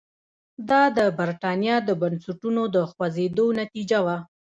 [0.69, 4.17] دا د برېټانیا د بنسټونو د خوځېدو نتیجه وه.